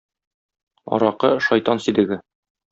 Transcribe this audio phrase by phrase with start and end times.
[0.97, 2.21] Аракы- шайтан сидеге.